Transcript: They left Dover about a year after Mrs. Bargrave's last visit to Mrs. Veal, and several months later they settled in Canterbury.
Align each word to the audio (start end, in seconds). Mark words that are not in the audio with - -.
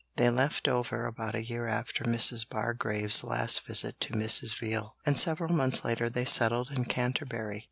They 0.17 0.31
left 0.31 0.63
Dover 0.63 1.05
about 1.05 1.35
a 1.35 1.43
year 1.45 1.67
after 1.67 2.03
Mrs. 2.03 2.49
Bargrave's 2.49 3.23
last 3.23 3.61
visit 3.67 3.99
to 3.99 4.13
Mrs. 4.13 4.59
Veal, 4.59 4.95
and 5.05 5.15
several 5.15 5.53
months 5.53 5.85
later 5.85 6.09
they 6.09 6.25
settled 6.25 6.71
in 6.71 6.85
Canterbury. 6.85 7.59